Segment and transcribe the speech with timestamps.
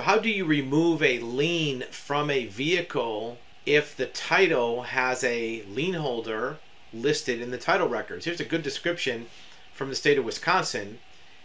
[0.00, 5.62] So, how do you remove a lien from a vehicle if the title has a
[5.64, 6.56] lien holder
[6.90, 8.24] listed in the title records?
[8.24, 9.26] Here's a good description
[9.74, 11.00] from the state of Wisconsin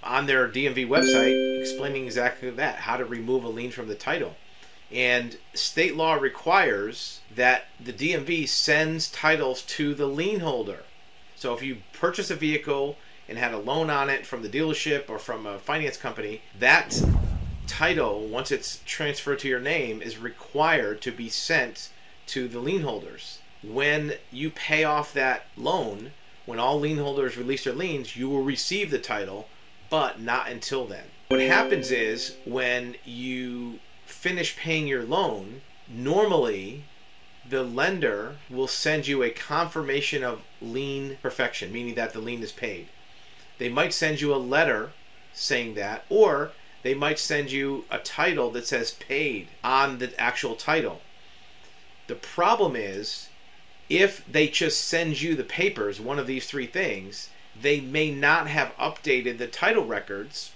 [0.00, 4.36] on their DMV website explaining exactly that how to remove a lien from the title.
[4.92, 10.84] And state law requires that the DMV sends titles to the lien holder.
[11.34, 12.96] So if you purchase a vehicle
[13.28, 17.02] and had a loan on it from the dealership or from a finance company, that
[17.66, 21.90] title, once it's transferred to your name, is required to be sent
[22.28, 23.40] to the lien holders.
[23.62, 26.12] When you pay off that loan,
[26.44, 29.48] when all lien holders release their liens, you will receive the title,
[29.90, 31.04] but not until then.
[31.28, 36.84] What happens is when you finish paying your loan, normally
[37.48, 42.52] the lender will send you a confirmation of lien perfection, meaning that the lien is
[42.52, 42.88] paid.
[43.58, 44.92] They might send you a letter
[45.32, 46.52] saying that, or
[46.86, 51.00] they might send you a title that says paid on the actual title.
[52.06, 53.28] The problem is,
[53.88, 57.30] if they just send you the papers, one of these three things,
[57.60, 60.52] they may not have updated the title records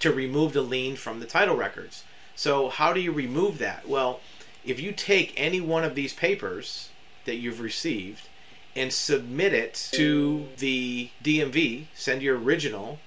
[0.00, 2.04] to remove the lien from the title records.
[2.34, 3.88] So, how do you remove that?
[3.88, 4.20] Well,
[4.62, 6.90] if you take any one of these papers
[7.24, 8.28] that you've received
[8.74, 12.98] and submit it to the DMV, send your original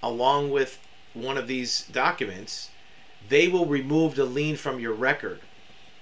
[0.00, 0.78] along with
[1.14, 2.70] one of these documents,
[3.28, 5.40] they will remove the lien from your record.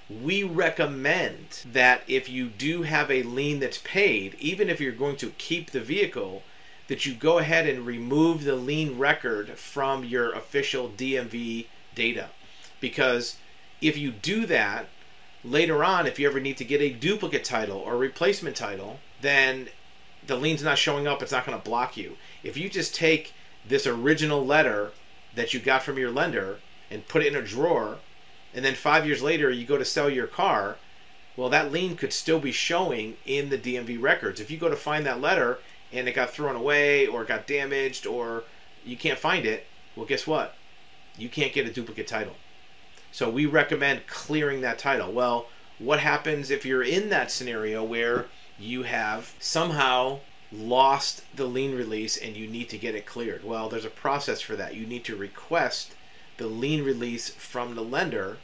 [0.09, 5.17] We recommend that if you do have a lien that's paid, even if you're going
[5.17, 6.43] to keep the vehicle,
[6.89, 12.31] that you go ahead and remove the lien record from your official DMV data.
[12.81, 13.37] Because
[13.81, 14.89] if you do that,
[15.45, 19.69] later on, if you ever need to get a duplicate title or replacement title, then
[20.27, 22.17] the lien's not showing up, it's not going to block you.
[22.43, 23.35] If you just take
[23.67, 24.93] this original letter
[25.35, 26.59] that you got from your lender
[26.91, 27.99] and put it in a drawer,
[28.55, 30.77] and then five years later you go to sell your car,
[31.37, 34.41] well, that lien could still be showing in the DMV records.
[34.41, 35.59] If you go to find that letter
[35.93, 38.45] and it got thrown away or got damaged or
[38.85, 40.55] you can't find it, well, guess what?
[41.17, 42.35] You can't get a duplicate title.
[43.13, 45.13] So we recommend clearing that title.
[45.13, 45.47] Well,
[45.79, 48.27] what happens if you're in that scenario where
[48.59, 50.21] you have somehow
[50.53, 53.45] lost the lien release and you need to get it cleared?
[53.45, 54.75] Well, there's a process for that.
[54.75, 55.95] You need to request
[56.39, 58.39] the lien release from the lender.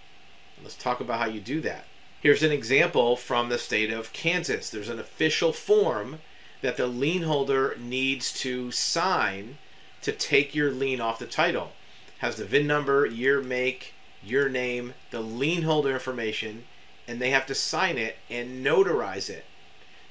[0.63, 1.85] Let's talk about how you do that.
[2.21, 4.71] Here's an example from the state of Kansas.
[4.71, 6.21] There's an official form
[6.63, 9.59] that the lien holder needs to sign
[10.03, 11.73] to take your lien off the title.
[12.09, 16.65] It Has the VIN number, year, make, your name, the lien holder information,
[17.07, 19.45] and they have to sign it and notarize it.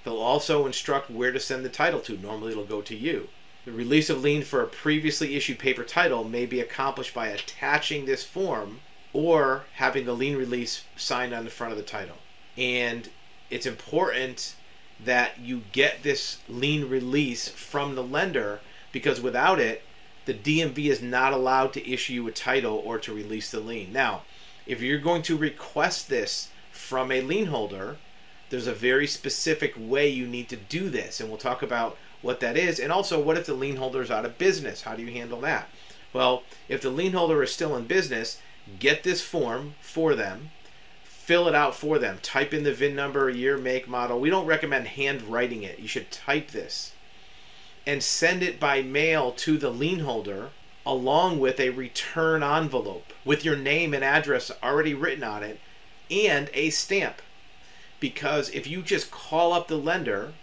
[0.05, 2.15] They'll also instruct where to send the title to.
[2.15, 3.27] Normally, it'll go to you.
[3.65, 8.05] The release of lien for a previously issued paper title may be accomplished by attaching
[8.05, 12.17] this form or having the lien release signed on the front of the title.
[12.55, 13.09] And
[13.49, 14.55] it's important
[15.03, 18.59] that you get this lien release from the lender
[18.91, 19.81] because without it,
[20.25, 23.91] the DMV is not allowed to issue you a title or to release the lien.
[23.91, 24.21] Now,
[24.67, 27.97] if you're going to request this from a lien holder,
[28.49, 32.39] there's a very specific way you need to do this, and we'll talk about what
[32.39, 32.79] that is.
[32.79, 34.83] And also, what if the lien holder is out of business?
[34.83, 35.69] How do you handle that?
[36.13, 38.39] Well, if the lien holder is still in business,
[38.79, 40.51] get this form for them,
[41.03, 44.19] fill it out for them, type in the VIN number, year, make, model.
[44.19, 45.79] We don't recommend handwriting it.
[45.79, 46.93] You should type this
[47.87, 50.49] and send it by mail to the lien holder
[50.85, 55.59] along with a return envelope with your name and address already written on it
[56.09, 57.21] and a stamp.
[57.99, 60.33] Because if you just call up the lender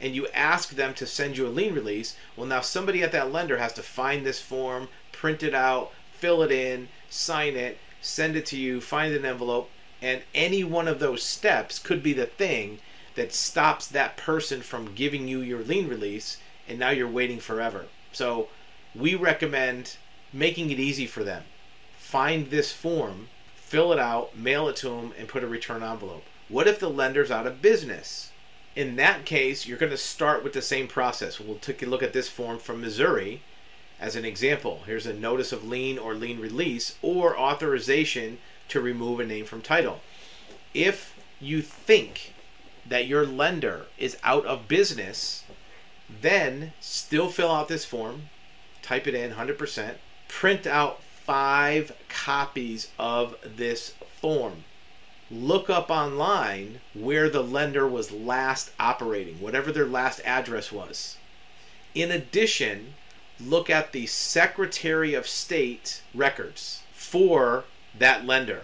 [0.00, 3.32] and you ask them to send you a lien release, well, now somebody at that
[3.32, 8.36] lender has to find this form, print it out, fill it in, sign it, send
[8.36, 9.70] it to you, find an envelope,
[10.00, 12.78] and any one of those steps could be the thing
[13.14, 16.38] that stops that person from giving you your lien release
[16.68, 17.86] and now you're waiting forever.
[18.12, 18.48] So
[18.94, 19.96] we recommend
[20.32, 21.42] making it easy for them.
[21.98, 26.24] Find this form, fill it out, mail it to them, and put a return envelope.
[26.50, 28.32] What if the lender's out of business?
[28.74, 31.38] In that case, you're going to start with the same process.
[31.38, 33.42] We'll take a look at this form from Missouri
[34.00, 34.82] as an example.
[34.84, 38.38] Here's a notice of lien or lien release or authorization
[38.68, 40.00] to remove a name from title.
[40.74, 42.34] If you think
[42.84, 45.44] that your lender is out of business,
[46.20, 48.22] then still fill out this form,
[48.82, 49.94] type it in 100%,
[50.26, 54.64] print out five copies of this form.
[55.30, 61.18] Look up online where the lender was last operating, whatever their last address was.
[61.94, 62.94] In addition,
[63.38, 67.64] look at the Secretary of State records for
[67.96, 68.62] that lender.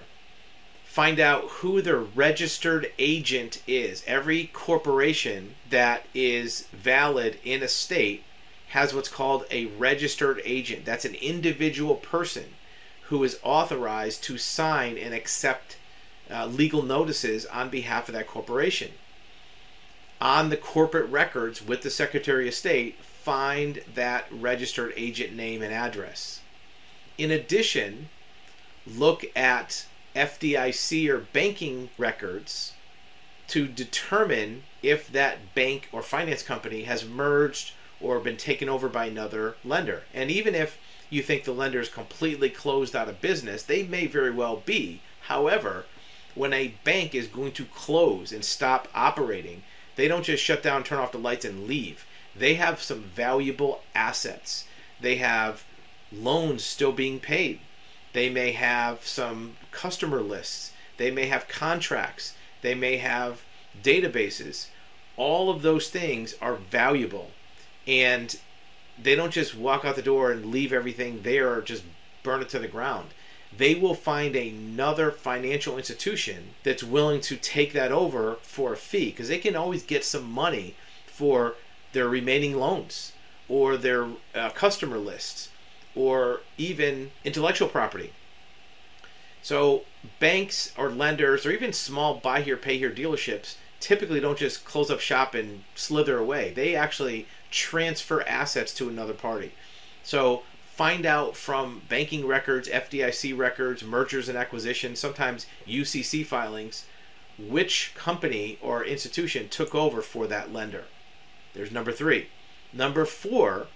[0.84, 4.02] Find out who their registered agent is.
[4.06, 8.24] Every corporation that is valid in a state
[8.68, 10.84] has what's called a registered agent.
[10.84, 12.54] That's an individual person
[13.04, 15.76] who is authorized to sign and accept
[16.30, 18.92] uh, legal notices on behalf of that corporation.
[20.20, 25.72] On the corporate records with the Secretary of State, find that registered agent name and
[25.72, 26.40] address.
[27.18, 28.08] In addition,
[28.86, 32.72] look at FDIC or banking records
[33.48, 39.06] to determine if that bank or finance company has merged or been taken over by
[39.06, 40.04] another lender.
[40.12, 40.78] And even if
[41.10, 45.00] you think the lender is completely closed out of business, they may very well be.
[45.22, 45.86] However,
[46.36, 49.64] when a bank is going to close and stop operating,
[49.96, 52.06] they don't just shut down, turn off the lights, and leave.
[52.36, 54.66] They have some valuable assets.
[55.00, 55.64] They have
[56.12, 57.60] loans still being paid.
[58.12, 60.72] They may have some customer lists.
[60.98, 62.34] They may have contracts.
[62.62, 63.42] They may have
[63.82, 64.68] databases.
[65.16, 67.30] All of those things are valuable.
[67.86, 68.38] And
[69.02, 71.84] they don't just walk out the door and leave everything there or just
[72.22, 73.08] burn it to the ground.
[73.56, 79.10] They will find another financial institution that's willing to take that over for a fee
[79.10, 80.74] because they can always get some money
[81.06, 81.54] for
[81.92, 83.12] their remaining loans
[83.48, 85.50] or their uh, customer lists
[85.94, 88.12] or even intellectual property.
[89.42, 89.84] So,
[90.18, 94.90] banks or lenders or even small buy here, pay here dealerships typically don't just close
[94.90, 96.52] up shop and slither away.
[96.52, 99.52] They actually transfer assets to another party.
[100.02, 100.42] So
[100.76, 106.84] find out from banking records, FDIC records, mergers and acquisitions, sometimes UCC filings,
[107.38, 110.84] which company or institution took over for that lender.
[111.54, 112.28] There's number three.
[112.74, 113.68] Number four,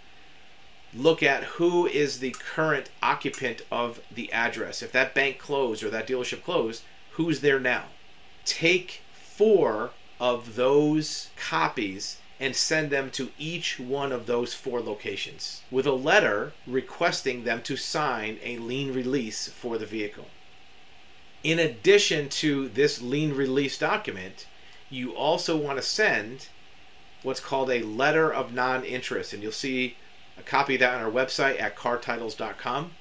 [0.93, 4.83] look at who is the current occupant of the address.
[4.83, 6.83] If that bank closed or that dealership closed,
[7.13, 7.85] who's there now?
[8.45, 15.63] Take four of those copies and send them to each one of those four locations
[15.71, 20.27] with a letter requesting them to sign a lien release for the vehicle.
[21.45, 24.47] In addition to this lien release document,
[24.89, 26.49] you also want to send
[27.23, 29.97] what's called a letter of non interest, and you'll see
[30.39, 32.93] a copy of that on our website at cartitles.com.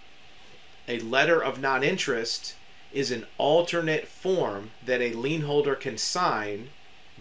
[0.88, 2.56] A letter of non interest
[2.92, 6.70] is an alternate form that a lien holder can sign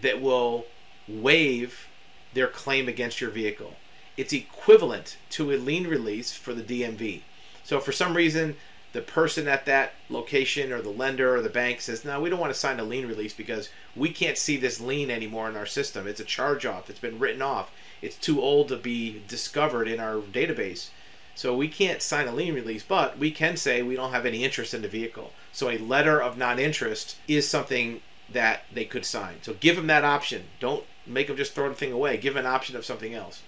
[0.00, 0.66] that will
[1.06, 1.87] waive
[2.34, 3.74] their claim against your vehicle.
[4.16, 7.22] It's equivalent to a lien release for the DMV.
[7.64, 8.56] So, for some reason,
[8.92, 12.40] the person at that location or the lender or the bank says, No, we don't
[12.40, 15.66] want to sign a lien release because we can't see this lien anymore in our
[15.66, 16.06] system.
[16.06, 17.70] It's a charge off, it's been written off,
[18.00, 20.90] it's too old to be discovered in our database.
[21.34, 24.42] So we can't sign a lien release, but we can say we don't have any
[24.42, 25.32] interest in the vehicle.
[25.52, 29.36] So a letter of non interest is something that they could sign.
[29.42, 30.44] So give them that option.
[30.58, 32.16] Don't make them just throw the thing away.
[32.16, 33.42] Give an option of something else.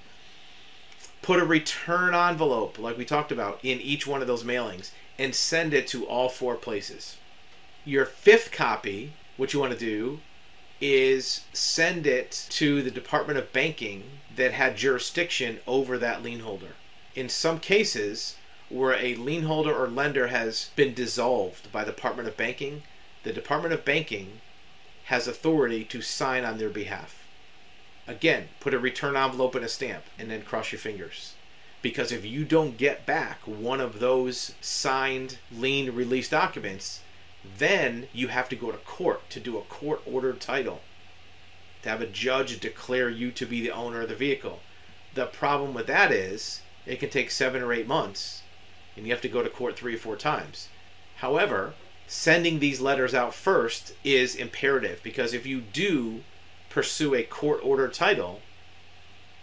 [1.22, 5.34] Put a return envelope, like we talked about, in each one of those mailings and
[5.34, 7.18] send it to all four places.
[7.84, 10.20] Your fifth copy, what you want to do
[10.80, 14.04] is send it to the Department of Banking
[14.34, 16.74] that had jurisdiction over that lien holder.
[17.14, 18.36] In some cases,
[18.70, 22.82] where a lien holder or lender has been dissolved by the Department of Banking,
[23.24, 24.40] the Department of Banking
[25.06, 27.19] has authority to sign on their behalf.
[28.10, 31.34] Again, put a return envelope and a stamp and then cross your fingers.
[31.80, 37.02] Because if you don't get back one of those signed lien release documents,
[37.56, 40.80] then you have to go to court to do a court ordered title
[41.84, 44.58] to have a judge declare you to be the owner of the vehicle.
[45.14, 48.42] The problem with that is it can take seven or eight months
[48.96, 50.66] and you have to go to court three or four times.
[51.18, 51.74] However,
[52.08, 56.24] sending these letters out first is imperative because if you do
[56.70, 58.40] pursue a court order title,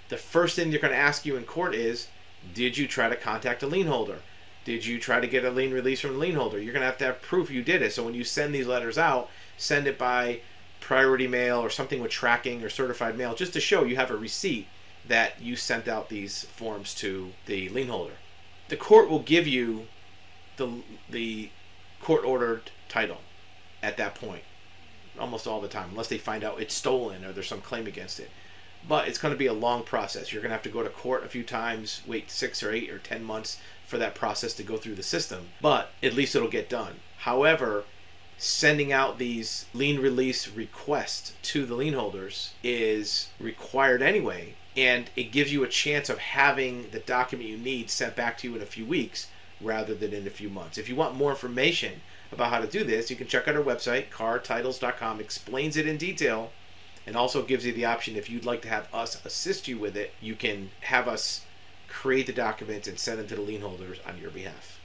[0.10, 2.08] the first thing they're going to ask you in court is
[2.56, 4.20] Did you try to contact a lien holder?
[4.66, 6.60] Did you try to get a lien release from the lien holder?
[6.60, 7.94] You're going to have to have proof you did it.
[7.94, 10.42] So when you send these letters out, send it by
[10.82, 14.18] priority mail or something with tracking or certified mail just to show you have a
[14.18, 14.68] receipt
[15.08, 18.14] that you sent out these forms to the lien holder.
[18.68, 19.88] The court will give you
[20.58, 21.50] the the
[22.02, 23.22] court ordered title
[23.82, 24.44] at that point
[25.20, 28.20] almost all the time unless they find out it's stolen or there's some claim against
[28.20, 28.30] it.
[28.88, 30.32] But it's going to be a long process.
[30.32, 32.90] You're going to have to go to court a few times wait six or eight
[32.90, 36.48] or ten months for that process to go through the system but at least it'll
[36.48, 36.96] get done.
[37.20, 37.84] However
[38.38, 45.32] sending out these lien release requests to the lien holders is required anyway and it
[45.32, 48.62] gives you a chance of having the document you need sent back to you in
[48.62, 49.28] a few weeks
[49.60, 50.78] rather than in a few months.
[50.78, 53.64] If you want more information about how to do this, you can check out our
[53.64, 56.52] website, cartitles.com, explains it in detail,
[57.06, 59.96] and also gives you the option if you'd like to have us assist you with
[59.96, 61.42] it, you can have us
[61.88, 64.77] create the documents and send them to the lien holders on your behalf.